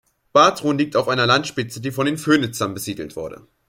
[0.33, 3.45] Batrun liegt auf einer Landspitze, die von den Phöniziern besiedelt wurde.